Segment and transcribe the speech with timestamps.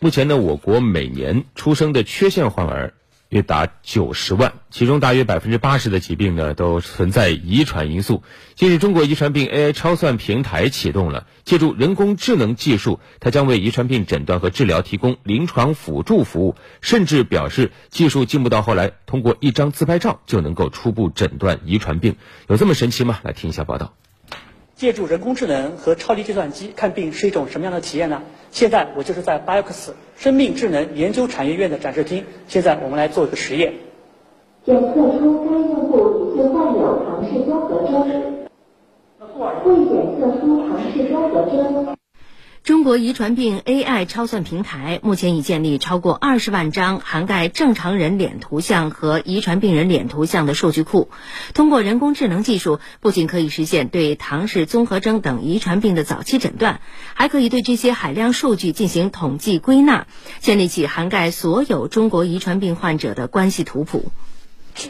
[0.00, 2.94] 目前呢，我国每年出生的缺陷患儿
[3.30, 8.22] 约达九十万，其中大约百分之八十的疾病呢都存在遗传因素。
[8.54, 16.54] 近日，中国遗传病 AI 超算平台启动了，借助人工智能技术，它将为遗传病诊断和治疗提供临床辅助服务。
[16.80, 22.16] 甚至表示，技术进步到后来，通过一张自拍照就能够初步诊断遗传病，
[22.46, 23.18] 有这么神奇吗？
[23.24, 23.94] 来听一下报道。
[24.78, 28.22] 借助人工智能和超级计算机看病是一种什么样的体验呢？
[28.52, 32.24] 现在我就是在 Biox 生命智能研究产业院的展示厅。
[32.46, 33.74] 现在我们来做一个实验。
[34.64, 37.92] 检测出该用户已经患有唐氏综合征，
[39.64, 41.97] 未检测出唐氏综合征。
[42.68, 51.08] 中国遗传病 AI 超算平台目前已建立超过二十万张涵盖正常人脸图像和遗传病人脸图像的数据库。
[51.54, 56.82] 通过人工智能技术，不仅可以实现对唐氏综合征等遗传病的早期诊断，
[57.14, 60.06] 还可以对这些海量数据进行统计归纳，
[60.40, 64.12] 建立起涵盖所有中国遗传病患者的关系图谱。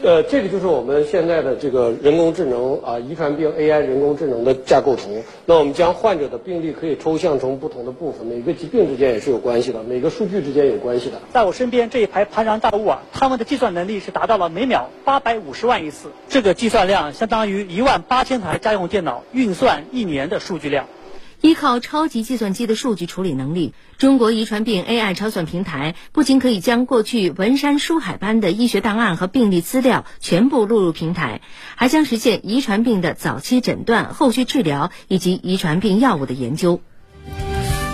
[0.03, 5.23] 呃，这个就是我们现在的这个人工智能啊，遗传病 AI 人工智能的架构图。
[5.45, 11.19] 那我们将患者的病例可以抽象成不同的部分，每个疾病之间也是有关系的，每个数据之间有关系的。
[11.33, 20.85] 在我身边这一排庞然大物啊，它们的计算能力是达到了每秒八百五十万亿次，这个计算量相当于一万八千台家用电脑运算一年的数据量。
[21.41, 31.39] 依靠超级计算机的数据处理能力，中国遗传病 AI 超算平台不仅可以将过去文山书海般的医学档案和病例资料全部录入平台，
[31.75, 36.81] 还将实现遗传病的早期诊断、后续治疗以及遗传病药物的研究。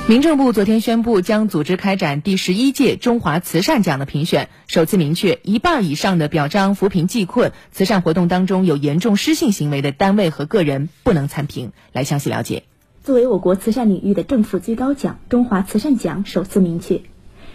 [0.07, 11.73] 民政部昨天宣布，将组织开展第十一届中华慈善奖的评选，首次明确一半以上的表彰扶贫济困慈善活动当中有严重失信行为的单位和个人不能参评。
[11.91, 12.63] 来详细了解。
[13.05, 17.01] 作为我国慈善领域的政府最高奖，中华慈善奖首次明确，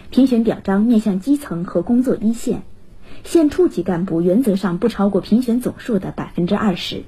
[0.09, 2.63] 评选表彰面向基层和工作一线，
[3.25, 7.03] 县处级干部原则上不超过评选总数的百分之二十，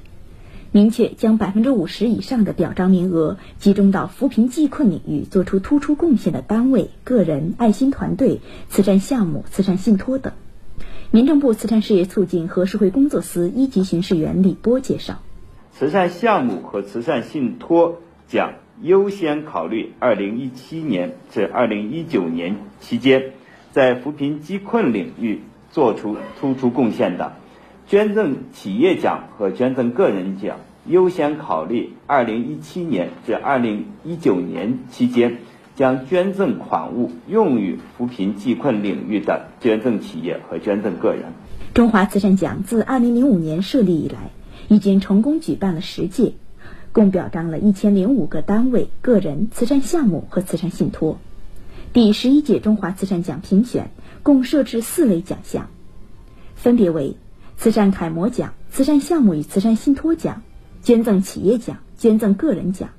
[0.74, 10.34] 明确将百分之五十以上的表彰名额集中到扶贫济困领域做出突出贡献的单位、个人、爱心团队、慈善项目、慈善信托等。
[11.12, 15.22] 民政部慈善事业促进和社会工作司一级巡视员李波介绍，
[15.72, 18.00] 慈善项目和慈善信托。
[18.28, 23.32] 奖优先考虑2017年至2019年期间
[23.72, 25.42] 在扶贫济困领域
[25.72, 27.34] 做出突出贡献的，
[27.88, 35.38] 捐赠企业奖和捐赠个人奖优先考虑2017年至2019年期间
[35.76, 41.26] 将捐赠款物用于扶贫济困领域的捐赠企业和捐赠个人。
[41.74, 44.30] 中华慈善奖自2005年设立以来，
[44.68, 46.34] 已经成功举办了十届。
[46.94, 51.18] 共表彰了一千零五个单位、个人、慈善项目和慈善信托。
[51.92, 53.90] 第十一届中华慈善奖评选
[54.22, 55.70] 共设置四类奖项，
[56.56, 57.18] 分别为
[57.58, 60.44] 慈善楷模奖、慈善项目与慈善信托奖、
[60.84, 62.90] 捐赠企业奖、捐赠个人奖。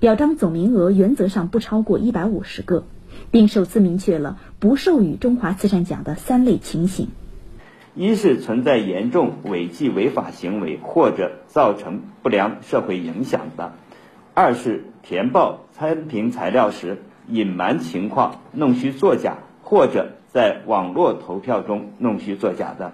[0.00, 2.84] 表彰总名额原则上不超过一百五十个，
[3.30, 7.06] 并首次明确了不授予中华慈善奖的三类情形。
[7.94, 13.72] 一是存在严重违纪违法行为或者造成不良社会影响的；
[14.32, 22.92] 二是填报参评材料时隐瞒情况、弄虚作假，或者在网络投票中弄虚作假的；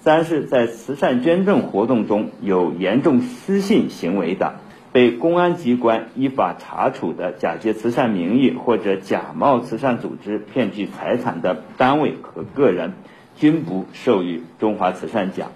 [0.00, 4.54] 三是，在慈善捐赠活动中有严重失信行为的，
[4.90, 12.94] 被公安机关依法查处的假借慈善名义或者假冒慈善组织骗取财产的单位和个人。
[13.38, 15.50] 均不授予中华慈善奖。